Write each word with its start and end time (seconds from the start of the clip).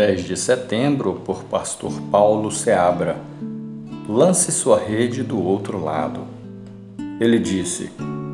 10 0.00 0.24
de 0.24 0.34
setembro, 0.34 1.20
por 1.26 1.44
Pastor 1.44 1.92
Paulo 2.10 2.50
Seabra. 2.50 3.18
Lance 4.08 4.50
sua 4.50 4.78
rede 4.78 5.22
do 5.22 5.38
outro 5.38 5.78
lado. 5.78 6.22
Ele 7.20 7.38
disse: 7.38 7.90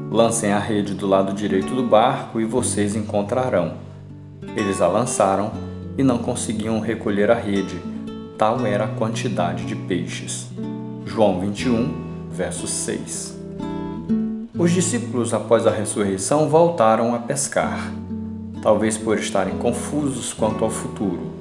Lancem 0.08 0.52
a 0.52 0.60
rede 0.60 0.94
do 0.94 1.08
lado 1.08 1.32
direito 1.32 1.74
do 1.74 1.82
barco 1.82 2.40
e 2.40 2.44
vocês 2.44 2.95
encontrarão. 2.95 3.79
Eles 4.56 4.80
a 4.80 4.87
lançaram 4.87 5.50
e 5.98 6.05
não 6.05 6.18
conseguiam 6.18 6.79
recolher 6.79 7.32
a 7.32 7.34
rede, 7.34 7.83
tal 8.38 8.64
era 8.64 8.84
a 8.84 8.95
quantidade 8.95 9.64
de 9.64 9.74
peixes. 9.74 10.46
João 11.05 11.41
21, 11.41 12.28
verso 12.30 12.69
6. 12.69 13.37
Os 14.56 14.70
discípulos, 14.70 15.34
após 15.34 15.66
a 15.66 15.73
ressurreição, 15.73 16.48
voltaram 16.48 17.12
a 17.12 17.19
pescar, 17.19 17.91
talvez 18.62 18.96
por 18.96 19.19
estarem 19.19 19.59
confusos 19.59 20.33
quanto 20.33 20.62
ao 20.64 20.70
futuro. 20.70 21.34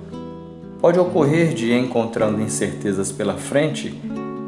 Pode 0.80 1.00
ocorrer 1.00 1.54
de, 1.54 1.74
encontrando 1.74 2.42
incertezas 2.42 3.12
pela 3.12 3.36
frente, 3.36 4.00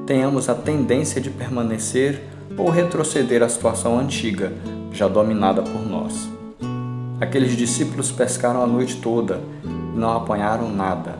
tenhamos 0.05 0.49
a 0.49 0.55
tendência 0.55 1.19
de 1.19 1.29
permanecer 1.29 2.21
ou 2.57 2.69
retroceder 2.69 3.41
à 3.41 3.49
situação 3.49 3.97
antiga, 3.97 4.53
já 4.91 5.07
dominada 5.07 5.61
por 5.61 5.81
nós. 5.85 6.29
Aqueles 7.19 7.55
discípulos 7.55 8.11
pescaram 8.11 8.61
a 8.61 8.67
noite 8.67 8.97
toda 8.97 9.41
e 9.63 9.97
não 9.97 10.15
apanharam 10.15 10.69
nada. 10.69 11.15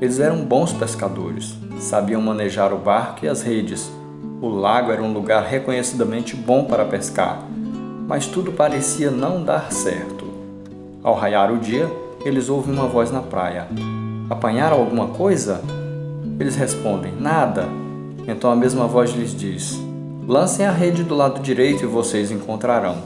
Eles 0.00 0.18
eram 0.18 0.44
bons 0.44 0.72
pescadores, 0.72 1.54
sabiam 1.78 2.22
manejar 2.22 2.72
o 2.72 2.78
barco 2.78 3.26
e 3.26 3.28
as 3.28 3.42
redes. 3.42 3.92
O 4.40 4.48
lago 4.48 4.90
era 4.90 5.02
um 5.02 5.12
lugar 5.12 5.44
reconhecidamente 5.44 6.34
bom 6.34 6.64
para 6.64 6.86
pescar, 6.86 7.46
mas 8.08 8.26
tudo 8.26 8.52
parecia 8.52 9.10
não 9.10 9.44
dar 9.44 9.70
certo. 9.70 10.26
Ao 11.02 11.14
raiar 11.14 11.52
o 11.52 11.58
dia, 11.58 11.90
eles 12.24 12.48
ouvem 12.48 12.74
uma 12.74 12.86
voz 12.86 13.10
na 13.10 13.20
praia. 13.20 13.68
Apanharam 14.30 14.76
alguma 14.76 15.08
coisa? 15.08 15.60
Eles 16.38 16.54
respondem: 16.54 17.12
Nada. 17.18 17.66
Então 18.28 18.48
a 18.48 18.54
mesma 18.54 18.86
voz 18.86 19.10
lhes 19.10 19.34
diz: 19.34 19.76
Lancem 20.24 20.64
a 20.64 20.70
rede 20.70 21.02
do 21.02 21.16
lado 21.16 21.42
direito 21.42 21.82
e 21.82 21.88
vocês 21.88 22.30
encontrarão. 22.30 22.98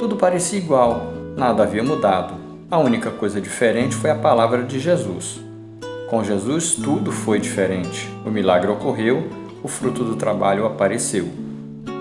Tudo 0.00 0.16
parecia 0.16 0.58
igual, 0.58 1.12
nada 1.36 1.62
havia 1.62 1.84
mudado. 1.84 2.34
A 2.68 2.78
única 2.78 3.08
coisa 3.08 3.40
diferente 3.40 3.94
foi 3.94 4.10
a 4.10 4.16
palavra 4.16 4.64
de 4.64 4.80
Jesus. 4.80 5.40
Com 6.10 6.24
Jesus, 6.24 6.74
tudo 6.74 7.12
foi 7.12 7.38
diferente. 7.38 8.08
O 8.26 8.30
milagre 8.30 8.70
ocorreu, 8.70 9.28
o 9.62 9.68
fruto 9.68 10.02
do 10.02 10.16
trabalho 10.16 10.66
apareceu. 10.66 11.28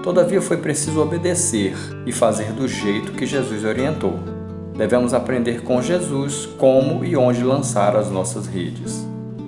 Todavia, 0.01 0.41
foi 0.41 0.57
preciso 0.57 0.99
obedecer 0.99 1.75
e 2.07 2.11
fazer 2.11 2.51
do 2.53 2.67
jeito 2.67 3.11
que 3.11 3.27
Jesus 3.27 3.63
orientou. 3.63 4.30
Devemos 4.75 5.13
aprender 5.13 5.61
com 5.63 5.81
Jesus 5.81 6.47
como 6.57 7.03
e 7.03 7.15
onde 7.15 7.43
lançar 7.43 7.95
as 7.95 8.09
nossas 8.09 8.47
redes. 8.47 9.05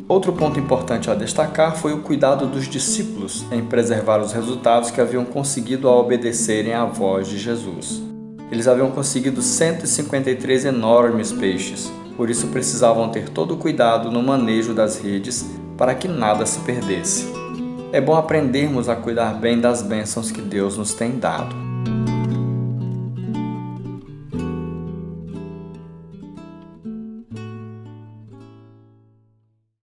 Outro 0.07 0.33
ponto 0.33 0.59
importante 0.59 1.09
a 1.09 1.15
destacar 1.15 1.75
foi 1.75 1.93
o 1.93 2.01
cuidado 2.01 2.45
dos 2.45 2.67
discípulos 2.67 3.45
em 3.51 3.63
preservar 3.63 4.19
os 4.19 4.33
resultados 4.33 4.91
que 4.91 4.99
haviam 4.99 5.23
conseguido 5.23 5.87
ao 5.87 5.99
obedecerem 5.99 6.73
à 6.73 6.85
voz 6.85 7.27
de 7.27 7.37
Jesus. 7.37 8.01
Eles 8.51 8.67
haviam 8.67 8.91
conseguido 8.91 9.41
153 9.41 10.65
enormes 10.65 11.31
peixes, 11.31 11.91
por 12.15 12.29
isso 12.29 12.47
precisavam 12.47 13.09
ter 13.09 13.29
todo 13.29 13.55
o 13.55 13.57
cuidado 13.57 14.11
no 14.11 14.21
manejo 14.21 14.73
das 14.73 14.99
redes 14.99 15.49
para 15.77 15.95
que 15.95 16.07
nada 16.07 16.45
se 16.45 16.59
perdesse. 16.59 17.25
É 17.91 18.01
bom 18.01 18.15
aprendermos 18.15 18.89
a 18.89 18.95
cuidar 18.95 19.33
bem 19.35 19.59
das 19.59 19.81
bênçãos 19.81 20.31
que 20.31 20.41
Deus 20.41 20.77
nos 20.77 20.93
tem 20.93 21.17
dado. 21.17 21.72